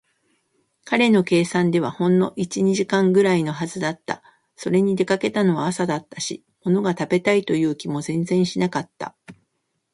[0.83, 4.23] 彼の計算ではほんの一、二時間ぐらいのはずだった。
[4.55, 9.15] それに、出かけたのは朝だったし、ものが食べたいという気も全然しなかった。